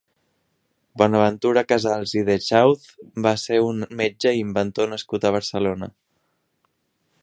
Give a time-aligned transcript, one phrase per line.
[1.01, 2.89] Bonaventura Casals i d’Echauz
[3.27, 5.95] va ser un metge i inventor nascut a Barcelona.